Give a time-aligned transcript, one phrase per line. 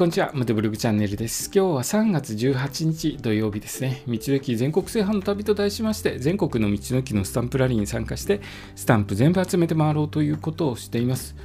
[0.00, 0.30] こんにちは。
[0.32, 1.50] モテブログチャンネルです。
[1.54, 4.02] 今日は3月18日土曜日ですね。
[4.08, 8.40] 道の駅全国制覇の旅と題しまして、全国の道の駅のスタンプラリーに参加して、
[8.76, 11.36] スタンプ全部集めて回ろうということをしています。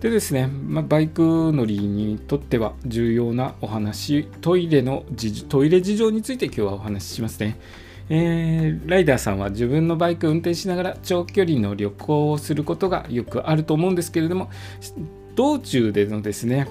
[0.00, 5.06] でですね、まあ、バイク乗りにとっては重要なお話、トイレの
[5.48, 7.58] トイレ事情について今日はお話ししますね。
[8.10, 14.50] えー、ライダーさんは自分のバイク運転しながら長距離の旅行をすることがよくあると思うんですけれども
[15.34, 16.68] 道中でのですね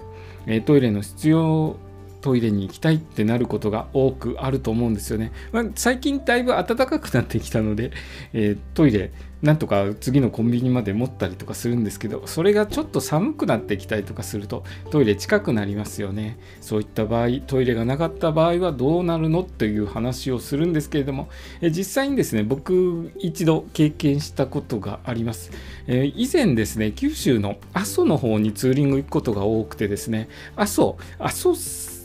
[0.66, 1.78] トイレの必要
[2.24, 5.34] トイレに行きたいってなることが多くあると思うんですよね。
[5.52, 7.92] まあ、最近だいぶ暖かくなってきたので、
[8.32, 9.12] えー、トイレ
[9.44, 21.28] なんとか次のコンビニまで持ったりとかするんですけどそれがちょっと寒くなってきたりとかするとトイレ近くなりますよねそういった場合トイレがなかった場合はどうなるのという話をするんですけれども
[21.60, 25.52] え実際にですね僕一度経験したことがあります、
[25.88, 31.54] え以前ですね九州の阿蘇の方にツーリング行くことが多くてですね阿蘇阿蘇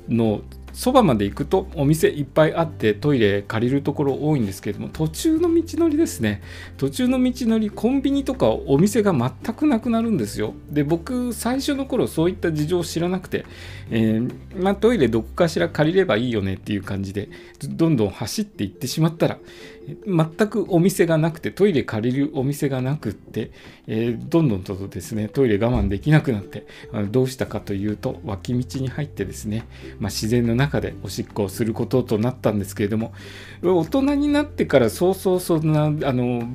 [0.09, 6.43] のそばまで行くとお店いっぱいあってトイレ借りるところ多いんですけれども途中の道のりですね。
[6.77, 10.55] 途中の道のりコンビニとかお店が全くなくなるんですよ。
[10.71, 13.45] で僕最初の頃そういった事情を知らなくて、
[13.91, 17.29] えー、まあ、トイレどこかしら借りればいいよねっていう感じで
[17.65, 19.39] どんどん走っていってしまったら
[20.07, 23.51] 全くお店がなくてトイレ借りるお店がなくって、
[23.87, 26.67] えー、どんどんとですねトイレ我慢できなくなって
[27.11, 29.67] どうしたかというと脇道に入ってですね、
[29.99, 33.13] まあ、自然の中中でおしっこをすることとなったんですけれども
[33.63, 36.49] 大人になってからそうそうそんなあの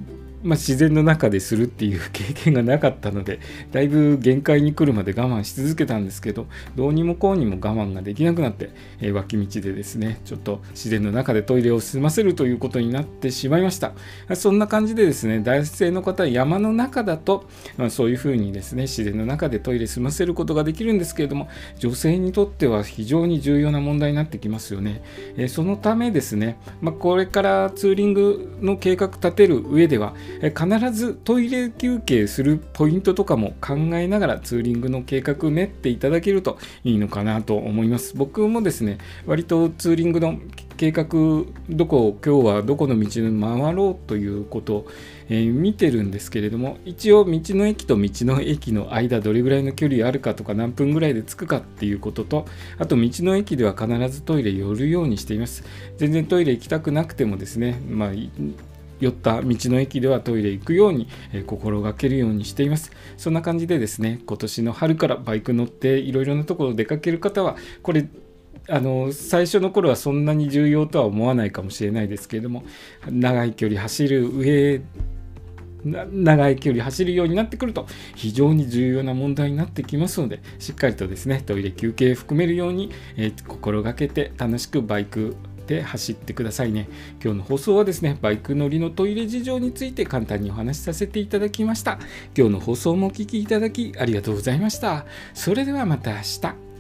[0.44, 3.40] まあ、自然の中でするっていう経験がなかったので
[3.72, 13.94] だいぶ限界に来るまで我慢し続けたんですけどどうにもこうにも我慢ができなくなって、えー、脇道でですねちょっと自然の中でトイレを済ませるということになってしまいました。
[14.36, 25.04] そんな感じでですね男性の方は山の中だと、まあ、そういうふうにですね自然の中でトイレ済ませることができるんですけれども女性にとっては非常に重要な問題になってきますよね、
[25.38, 38.16] えー、そのためですね、まあ、これからツーリングの計画立てる上では必ずトイレ休憩するポイントとかも考えながらツーリングの計画を練っていただけるといいのかなと思います。
[38.16, 40.40] 僕もですね、割とツーリングの
[40.76, 41.06] 計画、
[41.70, 44.88] どこ、今日はどこの道に回ろうということを、
[45.30, 52.46] えー、見てるんですけれども、一応道の駅と道の駅の間どれぐらいの距離あるかとか何分ぐらいで着くかっていうことと、
[52.80, 55.64] あと道の駅では必ずトイレ寄るようにしています。
[55.98, 58.12] 全然トイレ行きたくなくてもですね、まあ
[59.04, 62.92] 寄った道の駅ではトイレ行くように、え心がけるようにしています。
[63.18, 68.08] そんな感じでですね、今年の春からバイク乗っていろいろなところ出かける方は、これ
[68.70, 72.64] あの最初の頃はそんなに重要とは思わないかもしれないですけれども
[73.10, 74.82] 長い距離走る上
[75.84, 85.36] 長い距離走るようになってくると非常に重要な問題になってきますのでしっかりとですねトイレ休憩含めるように、えー、心がけて楽しくバイク
[85.66, 86.88] で走ってくださいね。
[87.24, 92.00] 今日の放送はですね、バイク乗りのトイレ事情について簡単にお話しさせていただきました。
[92.38, 95.06] 今日の放送もお聴きいただきありがとうございました。
[95.34, 96.73] それではまた明日。